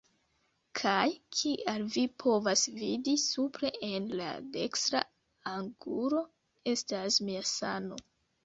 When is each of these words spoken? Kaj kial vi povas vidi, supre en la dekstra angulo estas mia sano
Kaj 0.77 1.09
kial 1.39 1.83
vi 1.95 2.05
povas 2.23 2.63
vidi, 2.79 3.13
supre 3.25 3.71
en 3.89 4.09
la 4.23 4.31
dekstra 4.57 5.03
angulo 5.55 6.27
estas 6.75 7.21
mia 7.29 7.49
sano 7.55 8.05